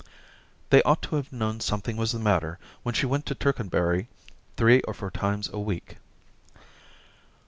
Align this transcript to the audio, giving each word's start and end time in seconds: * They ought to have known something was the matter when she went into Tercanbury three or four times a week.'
* 0.37 0.69
They 0.71 0.81
ought 0.81 1.03
to 1.03 1.15
have 1.17 1.31
known 1.31 1.59
something 1.59 1.95
was 1.95 2.11
the 2.11 2.17
matter 2.17 2.57
when 2.81 2.95
she 2.95 3.05
went 3.05 3.25
into 3.29 3.35
Tercanbury 3.35 4.07
three 4.57 4.81
or 4.87 4.95
four 4.95 5.11
times 5.11 5.47
a 5.53 5.59
week.' 5.59 5.97